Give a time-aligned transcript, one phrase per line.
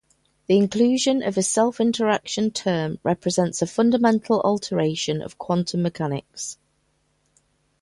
[0.47, 6.57] The inclusion of a self-interaction term represents a fundamental alteration of quantum mechanics.